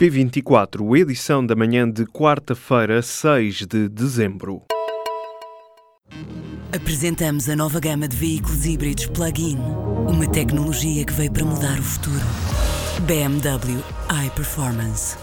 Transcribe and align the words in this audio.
P24, 0.00 0.96
edição 0.98 1.44
da 1.44 1.54
manhã 1.54 1.86
de 1.86 2.06
quarta-feira, 2.06 3.02
6 3.02 3.66
de 3.66 3.86
dezembro. 3.86 4.62
Apresentamos 6.74 7.50
a 7.50 7.54
nova 7.54 7.78
gama 7.78 8.08
de 8.08 8.16
veículos 8.16 8.64
híbridos 8.64 9.08
plug-in. 9.08 9.58
Uma 10.08 10.26
tecnologia 10.26 11.04
que 11.04 11.12
veio 11.12 11.30
para 11.30 11.44
mudar 11.44 11.78
o 11.78 11.82
futuro. 11.82 12.24
BMW 13.06 13.84
iPerformance. 14.26 15.18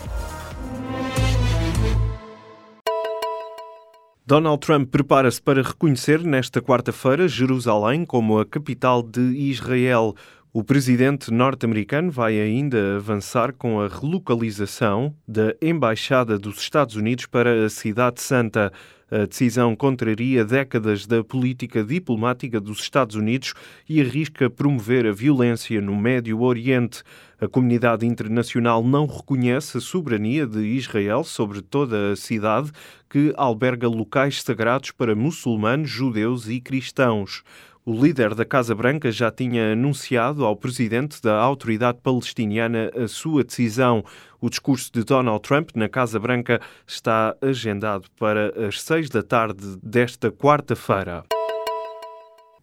Donald 4.27 4.59
Trump 4.59 4.91
prepara-se 4.91 5.41
para 5.41 5.63
reconhecer 5.63 6.21
nesta 6.21 6.61
quarta-feira 6.61 7.27
Jerusalém 7.27 8.05
como 8.05 8.37
a 8.37 8.45
capital 8.45 9.01
de 9.01 9.21
Israel. 9.21 10.13
O 10.57 10.63
presidente 10.63 11.31
norte-americano 11.31 12.09
vai 12.09 12.41
ainda 12.41 12.95
avançar 12.95 13.53
com 13.53 13.79
a 13.79 13.87
relocalização 13.87 15.13
da 15.27 15.55
Embaixada 15.61 16.39
dos 16.39 16.57
Estados 16.57 16.95
Unidos 16.95 17.27
para 17.27 17.65
a 17.65 17.69
Cidade 17.69 18.19
Santa. 18.21 18.73
A 19.11 19.27
decisão 19.27 19.75
contraria 19.75 20.43
décadas 20.43 21.05
da 21.05 21.23
política 21.23 21.83
diplomática 21.83 22.59
dos 22.59 22.79
Estados 22.79 23.15
Unidos 23.15 23.53
e 23.87 24.01
arrisca 24.01 24.49
promover 24.49 25.05
a 25.05 25.11
violência 25.11 25.79
no 25.79 25.95
Médio 25.95 26.41
Oriente. 26.41 27.03
A 27.39 27.47
comunidade 27.47 28.07
internacional 28.07 28.83
não 28.83 29.05
reconhece 29.05 29.77
a 29.77 29.79
soberania 29.79 30.47
de 30.47 30.61
Israel 30.61 31.23
sobre 31.23 31.61
toda 31.61 32.13
a 32.13 32.15
cidade, 32.15 32.71
que 33.07 33.31
alberga 33.37 33.87
locais 33.87 34.41
sagrados 34.41 34.89
para 34.89 35.15
muçulmanos, 35.15 35.87
judeus 35.87 36.49
e 36.49 36.59
cristãos. 36.59 37.43
O 37.87 37.93
líder 37.93 38.35
da 38.35 38.43
Casa 38.43 38.75
Branca 38.75 39.09
já 39.13 39.31
tinha 39.31 39.71
anunciado 39.71 40.43
ao 40.43 40.57
presidente 40.57 41.21
da 41.21 41.37
autoridade 41.39 41.99
palestiniana 42.03 42.91
a 42.93 43.07
sua 43.07 43.45
decisão. 43.45 44.03
O 44.41 44.49
discurso 44.49 44.91
de 44.91 45.05
Donald 45.05 45.41
Trump 45.41 45.69
na 45.73 45.87
Casa 45.87 46.19
Branca 46.19 46.59
está 46.85 47.33
agendado 47.41 48.09
para 48.19 48.67
as 48.67 48.81
seis 48.81 49.09
da 49.09 49.23
tarde 49.23 49.77
desta 49.81 50.29
quarta-feira. 50.29 51.23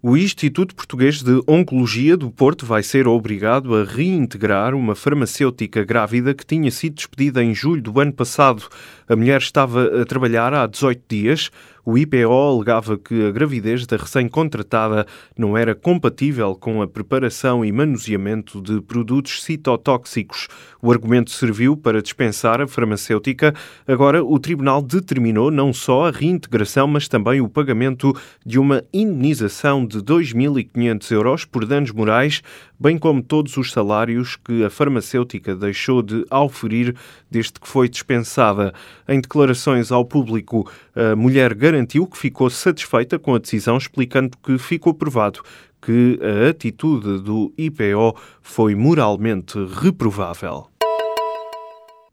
O 0.06 0.18
Instituto 0.18 0.74
Português 0.74 1.22
de 1.22 1.42
Oncologia 1.48 2.14
do 2.14 2.30
Porto 2.30 2.66
vai 2.66 2.82
ser 2.82 3.08
obrigado 3.08 3.74
a 3.74 3.84
reintegrar 3.84 4.74
uma 4.74 4.94
farmacêutica 4.94 5.82
grávida 5.82 6.34
que 6.34 6.44
tinha 6.44 6.70
sido 6.70 6.96
despedida 6.96 7.42
em 7.42 7.54
julho 7.54 7.80
do 7.80 7.98
ano 7.98 8.12
passado. 8.12 8.68
A 9.08 9.16
mulher 9.16 9.40
estava 9.40 10.02
a 10.02 10.04
trabalhar 10.04 10.52
há 10.52 10.66
18 10.66 11.02
dias. 11.08 11.50
O 11.86 11.98
IPO 11.98 12.32
alegava 12.32 12.96
que 12.96 13.26
a 13.26 13.30
gravidez 13.30 13.86
da 13.86 13.98
recém-contratada 13.98 15.06
não 15.36 15.54
era 15.54 15.74
compatível 15.74 16.54
com 16.54 16.80
a 16.80 16.88
preparação 16.88 17.62
e 17.62 17.70
manuseamento 17.70 18.62
de 18.62 18.80
produtos 18.80 19.42
citotóxicos. 19.42 20.48
O 20.80 20.90
argumento 20.90 21.30
serviu 21.30 21.76
para 21.76 22.00
dispensar 22.00 22.62
a 22.62 22.66
farmacêutica. 22.66 23.54
Agora, 23.86 24.24
o 24.24 24.38
tribunal 24.38 24.80
determinou 24.80 25.50
não 25.50 25.74
só 25.74 26.06
a 26.06 26.10
reintegração, 26.10 26.86
mas 26.86 27.06
também 27.06 27.42
o 27.42 27.50
pagamento 27.50 28.16
de 28.46 28.58
uma 28.58 28.82
indenização 28.90 29.86
de 29.86 29.98
2.500 29.98 31.10
euros 31.12 31.44
por 31.44 31.66
danos 31.66 31.90
morais, 31.90 32.42
bem 32.78 32.98
como 32.98 33.22
todos 33.22 33.56
os 33.56 33.72
salários 33.72 34.36
que 34.36 34.64
a 34.64 34.70
farmacêutica 34.70 35.54
deixou 35.54 36.02
de 36.02 36.24
auferir 36.30 36.94
desde 37.30 37.52
que 37.52 37.68
foi 37.68 37.88
dispensada. 37.88 38.72
Em 39.08 39.20
declarações 39.20 39.92
ao 39.92 40.04
público, 40.04 40.70
a 40.94 41.16
mulher 41.16 41.54
garantiu 41.54 42.06
que 42.06 42.18
ficou 42.18 42.50
satisfeita 42.50 43.18
com 43.18 43.34
a 43.34 43.38
decisão, 43.38 43.76
explicando 43.76 44.36
que 44.42 44.58
ficou 44.58 44.94
provado 44.94 45.40
que 45.80 46.18
a 46.22 46.48
atitude 46.48 47.20
do 47.22 47.52
IPO 47.58 48.16
foi 48.40 48.74
moralmente 48.74 49.58
reprovável. 49.80 50.73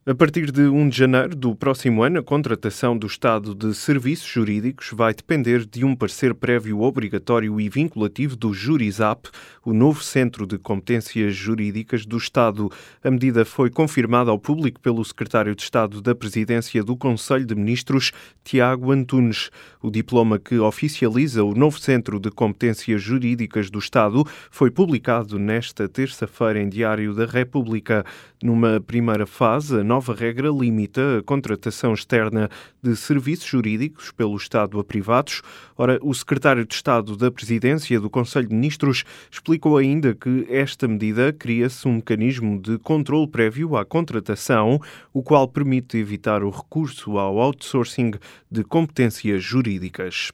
A 0.03 0.15
partir 0.15 0.51
de 0.51 0.63
1 0.63 0.89
de 0.89 0.97
janeiro 0.97 1.35
do 1.35 1.55
próximo 1.55 2.01
ano, 2.01 2.17
a 2.17 2.23
contratação 2.23 2.97
do 2.97 3.05
Estado 3.05 3.53
de 3.53 3.71
serviços 3.75 4.27
jurídicos 4.27 4.89
vai 4.95 5.13
depender 5.13 5.63
de 5.63 5.85
um 5.85 5.95
parecer 5.95 6.33
prévio 6.33 6.81
obrigatório 6.81 7.61
e 7.61 7.69
vinculativo 7.69 8.35
do 8.35 8.51
Jurizap, 8.51 9.29
o 9.63 9.73
novo 9.73 10.01
Centro 10.01 10.47
de 10.47 10.57
Competências 10.57 11.35
Jurídicas 11.35 12.03
do 12.03 12.17
Estado. 12.17 12.71
A 13.03 13.11
medida 13.11 13.45
foi 13.45 13.69
confirmada 13.69 14.31
ao 14.31 14.39
público 14.39 14.79
pelo 14.79 15.05
Secretário 15.05 15.55
de 15.55 15.61
Estado 15.61 16.01
da 16.01 16.15
Presidência 16.15 16.83
do 16.83 16.97
Conselho 16.97 17.45
de 17.45 17.53
Ministros, 17.53 18.11
Tiago 18.43 18.91
Antunes. 18.91 19.51
O 19.83 19.91
diploma 19.91 20.39
que 20.39 20.57
oficializa 20.57 21.43
o 21.43 21.53
novo 21.53 21.79
Centro 21.79 22.19
de 22.19 22.31
Competências 22.31 23.03
Jurídicas 23.03 23.69
do 23.69 23.77
Estado 23.77 24.25
foi 24.49 24.71
publicado 24.71 25.37
nesta 25.37 25.87
terça-feira 25.87 26.59
em 26.59 26.67
Diário 26.67 27.13
da 27.13 27.27
República. 27.27 28.03
Numa 28.41 28.81
primeira 28.81 29.27
fase, 29.27 29.83
nova 29.91 30.13
regra 30.13 30.47
limita 30.47 31.17
a 31.17 31.21
contratação 31.21 31.93
externa 31.93 32.49
de 32.81 32.95
serviços 32.95 33.45
jurídicos 33.45 34.09
pelo 34.09 34.37
Estado 34.37 34.79
a 34.79 34.85
privados. 34.85 35.41
Ora, 35.77 35.99
o 36.01 36.13
secretário 36.13 36.65
de 36.65 36.73
Estado 36.73 37.17
da 37.17 37.29
Presidência 37.29 37.99
do 37.99 38.09
Conselho 38.09 38.47
de 38.47 38.55
Ministros 38.55 39.03
explicou 39.29 39.75
ainda 39.75 40.15
que 40.15 40.47
esta 40.49 40.87
medida 40.87 41.33
cria-se 41.33 41.89
um 41.89 41.95
mecanismo 41.95 42.57
de 42.57 42.77
controle 42.77 43.27
prévio 43.27 43.75
à 43.75 43.83
contratação, 43.83 44.79
o 45.13 45.21
qual 45.21 45.45
permite 45.45 45.97
evitar 45.97 46.41
o 46.41 46.49
recurso 46.49 47.17
ao 47.17 47.35
outsourcing 47.35 48.11
de 48.49 48.63
competências 48.63 49.43
jurídicas. 49.43 50.31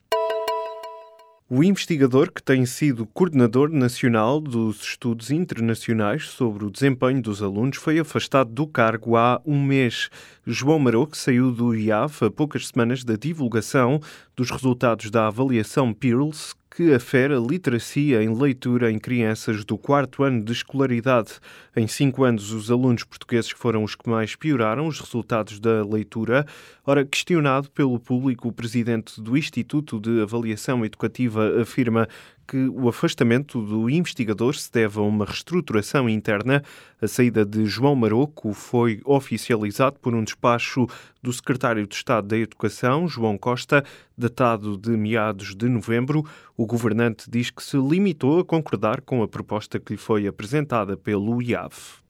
O 1.49 1.63
investigador 1.63 2.29
que 2.29 2.43
tem 2.43 2.65
sido 2.65 3.05
coordenador 3.05 3.69
nacional 3.69 4.41
dos 4.41 4.81
estudos 4.81 5.31
internacionais 5.31 6.27
sobre 6.27 6.65
o 6.65 6.69
desempenho 6.69 7.21
dos 7.21 7.41
alunos 7.41 7.77
foi 7.77 7.97
afastado 7.99 8.51
do 8.51 8.67
cargo 8.67 9.15
há 9.15 9.41
um 9.45 9.63
mês. 9.63 10.09
João 10.45 10.77
Maroco 10.77 11.15
saiu 11.15 11.49
do 11.49 11.73
IAF 11.73 12.25
a 12.25 12.29
poucas 12.29 12.67
semanas 12.67 13.01
da 13.05 13.15
divulgação 13.15 14.01
dos 14.35 14.51
resultados 14.51 15.09
da 15.09 15.27
avaliação 15.27 15.93
Pearls, 15.93 16.53
que 16.77 16.93
afere 16.93 17.33
a 17.33 17.39
literacia 17.39 18.21
em 18.21 18.31
leitura 18.31 18.91
em 18.91 18.99
crianças 18.99 19.65
do 19.65 19.79
quarto 19.79 20.21
ano 20.21 20.43
de 20.43 20.51
escolaridade. 20.51 21.39
Em 21.75 21.87
cinco 21.87 22.23
anos, 22.23 22.51
os 22.51 22.69
alunos 22.69 23.03
portugueses 23.03 23.49
foram 23.49 23.83
os 23.83 23.95
que 23.95 24.07
mais 24.07 24.35
pioraram 24.35 24.85
os 24.85 24.99
resultados 24.99 25.59
da 25.59 25.83
leitura. 25.83 26.45
Ora, 26.85 27.03
questionado 27.03 27.71
pelo 27.71 27.99
público, 27.99 28.49
o 28.49 28.53
presidente 28.53 29.19
do 29.19 29.35
Instituto 29.35 29.99
de 29.99 30.21
Avaliação 30.21 30.85
Educativa 30.85 31.59
afirma 31.59 32.07
que 32.47 32.69
o 32.69 32.87
afastamento 32.87 33.61
do 33.61 33.89
investigador 33.89 34.55
se 34.55 34.71
deve 34.71 34.99
a 34.99 35.01
uma 35.01 35.25
reestruturação 35.25 36.07
interna. 36.07 36.63
A 37.01 37.07
saída 37.07 37.45
de 37.45 37.65
João 37.65 37.95
Maroco 37.95 38.53
foi 38.53 39.01
oficializado 39.03 39.99
por 39.99 40.15
um 40.15 40.23
despacho 40.23 40.87
do 41.21 41.33
secretário 41.33 41.85
de 41.85 41.93
Estado 41.93 42.27
da 42.27 42.37
Educação, 42.37 43.07
João 43.07 43.37
Costa, 43.37 43.83
datado 44.17 44.77
de 44.77 44.91
meados 44.91 45.53
de 45.53 45.67
novembro. 45.67 46.25
O 46.55 46.65
governante 46.65 47.29
diz 47.29 47.51
que 47.51 47.61
se 47.61 47.77
limitou 47.77 48.39
a 48.39 48.45
concordar 48.45 49.01
com 49.01 49.21
a 49.21 49.27
proposta 49.27 49.79
que 49.79 49.93
lhe 49.93 49.99
foi 49.99 50.25
apresentada 50.25 50.95
pelo 50.95 51.41
IAV. 51.41 52.06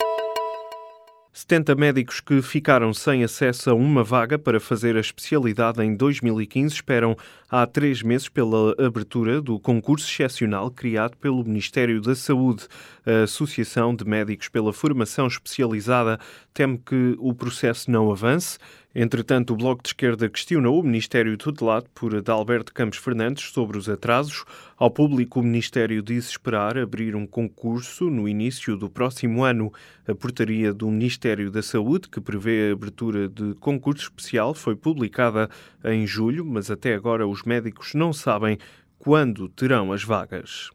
70 1.38 1.76
médicos 1.76 2.20
que 2.20 2.42
ficaram 2.42 2.92
sem 2.96 3.24
acesso 3.24 3.70
a 3.70 3.74
uma 3.76 4.04
vaga 4.04 4.40
para 4.40 4.60
fazer 4.60 4.98
a 4.98 5.00
especialidade 5.00 5.84
em 5.84 5.96
2015 5.96 6.74
esperam 6.74 7.16
há 7.48 7.64
três 7.68 8.02
meses 8.02 8.28
pela 8.28 8.74
abertura 8.84 9.40
do 9.40 9.60
concurso 9.60 10.10
excepcional 10.10 10.72
criado 10.72 11.16
pelo 11.18 11.44
Ministério 11.44 12.02
da 12.02 12.16
Saúde. 12.16 12.68
A 13.06 13.26
Associação 13.26 13.96
de 13.96 14.04
Médicos 14.04 14.50
pela 14.50 14.74
Formação 14.74 15.28
Especializada 15.28 16.20
teme 16.56 16.80
que 16.80 17.16
o 17.20 17.36
processo 17.36 17.92
não 17.92 18.12
avance. 18.12 18.58
Entretanto, 18.96 19.54
o 19.54 19.58
Bloco 19.58 19.84
de 19.84 19.90
Esquerda 19.90 20.30
questionou 20.30 20.80
o 20.80 20.84
Ministério 20.84 21.38
tutelado 21.38 21.88
por 21.94 22.16
Adalberto 22.16 22.74
Campos 22.74 22.98
Fernandes 22.98 23.52
sobre 23.52 23.78
os 23.78 23.88
atrasos. 23.88 24.44
Ao 24.76 24.90
público, 24.90 25.40
o 25.40 25.44
Ministério 25.44 26.02
disse 26.02 26.32
esperar 26.32 26.78
abrir 26.78 27.16
um 27.16 27.28
concurso 27.28 28.10
no 28.10 28.28
início 28.28 28.76
do 28.76 28.90
próximo 28.90 29.44
ano. 29.44 29.72
A 30.08 30.16
portaria 30.16 30.74
do 30.74 30.90
Ministério 30.90 31.52
da 31.52 31.62
Saúde, 31.62 32.10
que 32.10 32.22
prevê 32.22 32.70
a 32.70 32.74
abertura 32.74 33.28
de 33.28 33.54
concurso 33.56 34.04
especial, 34.04 34.54
foi 34.54 34.76
publicada 34.76 35.50
em 35.84 36.08
julho, 36.08 36.44
mas 36.46 36.72
até 36.72 36.96
agora 36.96 37.28
os 37.28 37.44
médicos 37.44 37.94
não 37.94 38.12
sabem 38.12 38.58
quando 38.98 39.48
terão 39.50 39.94
as 39.94 40.04
vagas. 40.04 40.72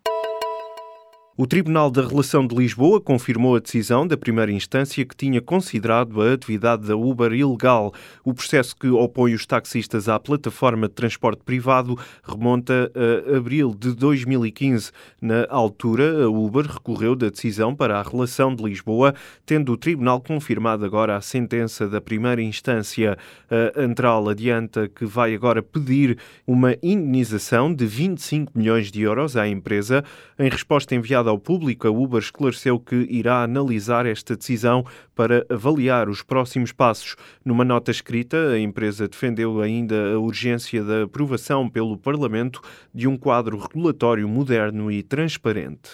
O 1.34 1.46
Tribunal 1.46 1.90
da 1.90 2.06
Relação 2.06 2.46
de 2.46 2.54
Lisboa 2.54 3.00
confirmou 3.00 3.56
a 3.56 3.58
decisão 3.58 4.06
da 4.06 4.18
primeira 4.18 4.52
instância 4.52 5.02
que 5.02 5.16
tinha 5.16 5.40
considerado 5.40 6.20
a 6.20 6.34
atividade 6.34 6.86
da 6.86 6.94
Uber 6.94 7.32
ilegal. 7.32 7.94
O 8.22 8.34
processo 8.34 8.76
que 8.76 8.86
opõe 8.88 9.32
os 9.32 9.46
taxistas 9.46 10.10
à 10.10 10.20
plataforma 10.20 10.88
de 10.88 10.92
transporte 10.92 11.42
privado 11.42 11.98
remonta 12.22 12.92
a 12.94 13.38
abril 13.38 13.74
de 13.74 13.94
2015. 13.94 14.90
Na 15.22 15.46
altura, 15.48 16.24
a 16.24 16.28
Uber 16.28 16.66
recorreu 16.66 17.16
da 17.16 17.30
decisão 17.30 17.74
para 17.74 17.98
a 17.98 18.02
Relação 18.02 18.54
de 18.54 18.62
Lisboa, 18.62 19.14
tendo 19.46 19.72
o 19.72 19.78
Tribunal 19.78 20.20
confirmado 20.20 20.84
agora 20.84 21.16
a 21.16 21.22
sentença 21.22 21.88
da 21.88 22.02
primeira 22.02 22.42
instância. 22.42 23.16
A 23.50 23.80
Antral 23.80 24.28
adianta 24.28 24.86
que 24.86 25.06
vai 25.06 25.34
agora 25.34 25.62
pedir 25.62 26.18
uma 26.46 26.76
indenização 26.82 27.74
de 27.74 27.86
25 27.86 28.52
milhões 28.54 28.92
de 28.92 29.00
euros 29.00 29.34
à 29.34 29.48
empresa. 29.48 30.04
Em 30.38 30.50
resposta 30.50 30.94
enviada 30.94 31.21
comunicado 31.22 31.30
ao 31.30 31.38
público, 31.38 31.86
a 31.86 31.90
Uber 31.90 32.20
esclareceu 32.20 32.78
que 32.78 33.06
irá 33.08 33.42
analisar 33.42 34.06
esta 34.06 34.36
decisão 34.36 34.84
para 35.14 35.46
avaliar 35.48 36.08
os 36.08 36.22
próximos 36.22 36.72
passos. 36.72 37.16
Numa 37.44 37.64
nota 37.64 37.90
escrita, 37.90 38.50
a 38.50 38.58
empresa 38.58 39.08
defendeu 39.08 39.60
ainda 39.60 40.12
a 40.12 40.18
urgência 40.18 40.82
da 40.82 41.04
aprovação 41.04 41.68
pelo 41.68 41.96
Parlamento 41.96 42.60
de 42.92 43.06
um 43.06 43.16
quadro 43.16 43.56
regulatório 43.58 44.28
moderno 44.28 44.90
e 44.90 45.02
transparente. 45.02 45.90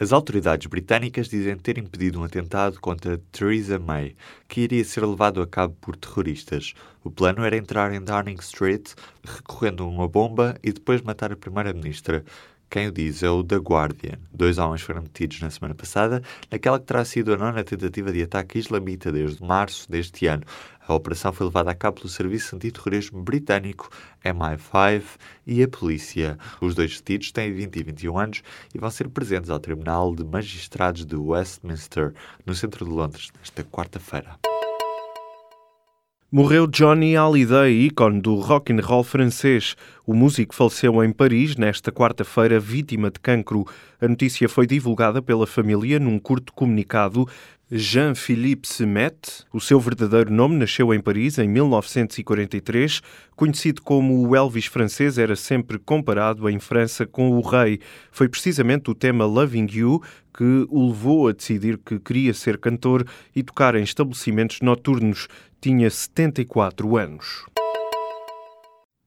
As 0.00 0.12
autoridades 0.12 0.66
britânicas 0.66 1.28
dizem 1.28 1.56
ter 1.56 1.78
impedido 1.78 2.18
um 2.18 2.24
atentado 2.24 2.80
contra 2.80 3.18
Theresa 3.30 3.78
May, 3.78 4.16
que 4.48 4.62
iria 4.62 4.84
ser 4.84 5.06
levado 5.06 5.40
a 5.40 5.46
cabo 5.46 5.76
por 5.80 5.94
terroristas. 5.94 6.74
O 7.04 7.10
plano 7.10 7.44
era 7.44 7.56
entrar 7.56 7.92
em 7.92 8.00
Downing 8.00 8.38
Street 8.40 8.94
recorrendo 9.22 9.84
a 9.84 9.86
uma 9.86 10.08
bomba 10.08 10.58
e 10.60 10.72
depois 10.72 11.02
matar 11.02 11.30
a 11.30 11.36
primeira-ministra. 11.36 12.24
Quem 12.72 12.88
o 12.88 12.90
diz 12.90 13.22
é 13.22 13.28
o 13.28 13.44
The 13.44 13.56
Guardian. 13.56 14.18
Dois 14.32 14.56
homens 14.56 14.80
foram 14.80 15.02
detidos 15.02 15.42
na 15.42 15.50
semana 15.50 15.74
passada, 15.74 16.22
naquela 16.50 16.80
que 16.80 16.86
terá 16.86 17.04
sido 17.04 17.34
a 17.34 17.36
nona 17.36 17.62
tentativa 17.62 18.10
de 18.10 18.22
ataque 18.22 18.58
islamita 18.58 19.12
desde 19.12 19.44
março 19.44 19.90
deste 19.90 20.26
ano. 20.26 20.42
A 20.88 20.94
operação 20.94 21.34
foi 21.34 21.44
levada 21.44 21.70
a 21.70 21.74
cabo 21.74 21.98
pelo 21.98 22.08
Serviço 22.08 22.56
Antiterrorismo 22.56 23.22
Britânico, 23.22 23.90
MI5, 24.24 25.02
e 25.46 25.62
a 25.62 25.68
polícia. 25.68 26.38
Os 26.62 26.74
dois 26.74 26.98
detidos 26.98 27.30
têm 27.30 27.52
20 27.52 27.76
e 27.76 27.82
21 27.82 28.18
anos 28.18 28.42
e 28.74 28.78
vão 28.78 28.90
ser 28.90 29.06
presentes 29.10 29.50
ao 29.50 29.60
Tribunal 29.60 30.14
de 30.14 30.24
Magistrados 30.24 31.04
de 31.04 31.14
Westminster, 31.14 32.14
no 32.46 32.54
centro 32.54 32.86
de 32.86 32.90
Londres, 32.90 33.28
nesta 33.38 33.62
quarta-feira. 33.62 34.38
Morreu 36.34 36.66
Johnny 36.66 37.14
Hallyday, 37.14 37.88
ícone 37.88 38.18
do 38.18 38.36
rock 38.36 38.72
and 38.72 38.80
roll 38.80 39.04
francês. 39.04 39.76
O 40.06 40.14
músico 40.14 40.54
faleceu 40.54 41.04
em 41.04 41.12
Paris 41.12 41.56
nesta 41.56 41.92
quarta-feira, 41.92 42.58
vítima 42.58 43.10
de 43.10 43.20
cancro. 43.20 43.66
A 44.00 44.08
notícia 44.08 44.48
foi 44.48 44.66
divulgada 44.66 45.20
pela 45.20 45.46
família 45.46 46.00
num 46.00 46.18
curto 46.18 46.50
comunicado. 46.54 47.28
Jean-Philippe 47.70 48.66
Semet, 48.66 49.44
o 49.52 49.60
seu 49.60 49.78
verdadeiro 49.78 50.32
nome, 50.32 50.56
nasceu 50.56 50.94
em 50.94 51.00
Paris 51.00 51.36
em 51.36 51.46
1943. 51.46 53.02
Conhecido 53.36 53.82
como 53.82 54.26
o 54.26 54.34
Elvis 54.34 54.64
francês, 54.64 55.18
era 55.18 55.36
sempre 55.36 55.78
comparado 55.78 56.48
em 56.48 56.58
França 56.58 57.06
com 57.06 57.30
o 57.30 57.42
rei. 57.42 57.78
Foi 58.10 58.26
precisamente 58.26 58.90
o 58.90 58.94
tema 58.94 59.26
Loving 59.26 59.68
You 59.70 60.02
que 60.34 60.66
o 60.70 60.88
levou 60.88 61.28
a 61.28 61.32
decidir 61.32 61.78
que 61.78 61.98
queria 61.98 62.32
ser 62.32 62.56
cantor 62.56 63.06
e 63.36 63.42
tocar 63.42 63.74
em 63.74 63.82
estabelecimentos 63.82 64.60
noturnos. 64.62 65.28
Tinha 65.62 65.88
74 65.88 66.96
anos. 66.96 67.46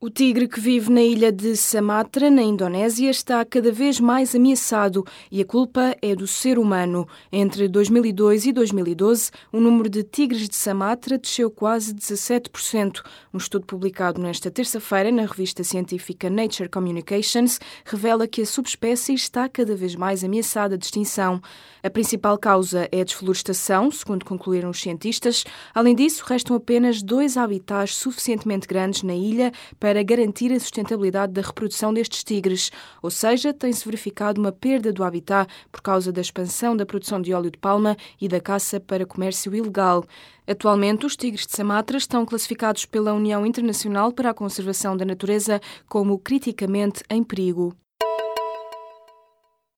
O 0.05 0.09
tigre 0.11 0.47
que 0.47 0.59
vive 0.59 0.91
na 0.91 1.01
ilha 1.01 1.31
de 1.31 1.55
Sumatra, 1.57 2.29
na 2.29 2.43
Indonésia, 2.43 3.09
está 3.09 3.43
cada 3.43 3.71
vez 3.71 3.99
mais 3.99 4.35
ameaçado 4.35 5.03
e 5.31 5.41
a 5.41 5.45
culpa 5.45 5.97
é 5.99 6.13
do 6.13 6.27
ser 6.27 6.59
humano. 6.59 7.07
Entre 7.31 7.67
2002 7.67 8.45
e 8.45 8.53
2012, 8.53 9.31
o 9.51 9.59
número 9.59 9.89
de 9.89 10.03
tigres 10.03 10.47
de 10.47 10.55
Sumatra 10.55 11.17
desceu 11.17 11.49
quase 11.49 11.91
17%. 11.91 13.01
Um 13.33 13.39
estudo 13.39 13.65
publicado 13.65 14.21
nesta 14.21 14.51
terça-feira 14.51 15.11
na 15.11 15.23
revista 15.23 15.63
científica 15.63 16.29
Nature 16.29 16.69
Communications 16.69 17.59
revela 17.83 18.27
que 18.27 18.43
a 18.43 18.45
subespécie 18.45 19.11
está 19.11 19.49
cada 19.49 19.75
vez 19.75 19.95
mais 19.95 20.23
ameaçada 20.23 20.77
de 20.77 20.85
extinção. 20.85 21.41
A 21.81 21.89
principal 21.89 22.37
causa 22.37 22.87
é 22.91 23.01
a 23.01 23.03
desflorestação, 23.03 23.89
segundo 23.89 24.23
concluíram 24.23 24.69
os 24.69 24.79
cientistas. 24.79 25.43
Além 25.73 25.95
disso, 25.95 26.23
restam 26.27 26.55
apenas 26.55 27.01
dois 27.01 27.37
habitats 27.37 27.95
suficientemente 27.95 28.67
grandes 28.67 29.01
na 29.01 29.15
ilha 29.15 29.51
para 29.79 29.94
para 29.95 30.03
garantir 30.03 30.51
a 30.51 30.59
sustentabilidade 30.59 31.31
da 31.31 31.41
reprodução 31.41 31.93
destes 31.93 32.21
tigres, 32.21 32.69
ou 33.01 33.09
seja, 33.09 33.53
tem-se 33.53 33.85
verificado 33.85 34.41
uma 34.41 34.51
perda 34.51 34.91
do 34.91 35.05
habitat 35.05 35.49
por 35.71 35.81
causa 35.81 36.11
da 36.11 36.19
expansão 36.19 36.75
da 36.75 36.85
produção 36.85 37.21
de 37.21 37.33
óleo 37.33 37.49
de 37.49 37.57
palma 37.57 37.95
e 38.19 38.27
da 38.27 38.41
caça 38.41 38.77
para 38.77 39.05
comércio 39.05 39.55
ilegal. 39.55 40.03
Atualmente, 40.45 41.05
os 41.05 41.15
tigres 41.15 41.47
de 41.47 41.55
Sumatra 41.55 41.97
estão 41.97 42.25
classificados 42.25 42.85
pela 42.85 43.13
União 43.13 43.45
Internacional 43.45 44.11
para 44.11 44.31
a 44.31 44.33
Conservação 44.33 44.97
da 44.97 45.05
Natureza 45.05 45.61
como 45.87 46.19
criticamente 46.19 47.01
em 47.09 47.23
perigo. 47.23 47.73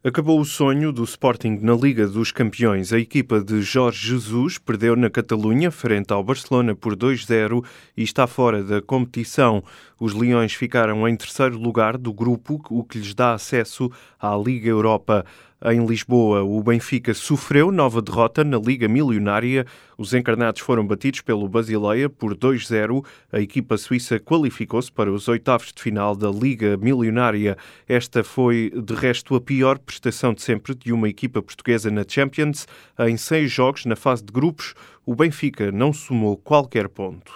Acabou 0.08 0.40
o 0.40 0.46
sonho 0.46 0.94
do 0.94 1.04
Sporting 1.04 1.60
na 1.62 1.74
Liga 1.74 2.08
dos 2.08 2.32
Campeões. 2.32 2.94
A 2.94 2.98
equipa 2.98 3.42
de 3.42 3.62
Jorge 3.62 4.08
Jesus 4.08 4.58
perdeu 4.58 4.96
na 4.96 5.10
Catalunha, 5.10 5.70
frente 5.70 6.14
ao 6.14 6.24
Barcelona, 6.24 6.74
por 6.74 6.96
2-0 6.96 7.62
e 7.98 8.04
está 8.04 8.26
fora 8.26 8.64
da 8.64 8.82
competição. 8.82 9.62
Os 10.00 10.14
Leões 10.14 10.54
ficaram 10.54 11.06
em 11.10 11.18
terceiro 11.18 11.58
lugar 11.58 11.98
do 11.98 12.14
grupo, 12.14 12.62
o 12.70 12.86
que 12.86 13.00
lhes 13.00 13.14
dá 13.14 13.34
acesso 13.34 13.92
à 14.18 14.34
Liga 14.38 14.70
Europa. 14.70 15.26
Em 15.66 15.84
Lisboa, 15.84 16.44
o 16.44 16.62
Benfica 16.62 17.16
sofreu 17.16 17.72
nova 17.72 18.00
derrota 18.00 18.44
na 18.44 18.60
Liga 18.60 18.88
Milionária. 18.88 19.66
Os 19.98 20.14
encarnados 20.14 20.62
foram 20.62 20.86
batidos 20.86 21.22
pelo 21.22 21.50
Basileia 21.50 22.08
por 22.08 22.36
2-0. 22.38 23.04
A 23.32 23.40
equipa 23.40 23.76
suíça 23.76 24.20
qualificou-se 24.20 24.92
para 24.92 25.12
os 25.12 25.28
oitavos 25.28 25.74
de 25.74 25.82
final 25.82 26.16
da 26.16 26.30
Liga 26.30 26.78
Milionária. 26.78 27.58
Esta 27.88 28.24
foi, 28.24 28.72
de 28.72 28.94
resto, 28.94 29.34
a 29.34 29.42
pior 29.42 29.80
prestação 29.80 30.32
de 30.32 30.44
sempre 30.44 30.76
de 30.76 30.94
uma 30.94 31.10
equipa 31.10 31.42
portuguesa 31.42 31.90
na 31.90 32.06
Champions. 32.08 32.68
Em 33.00 33.18
seis 33.18 33.52
jogos 33.52 33.84
na 33.86 33.96
fase 33.96 34.24
de 34.24 34.32
grupos, 34.32 34.76
o 35.08 35.16
Benfica 35.16 35.72
não 35.72 35.92
somou 35.92 36.38
qualquer 36.38 36.88
ponto. 36.88 37.32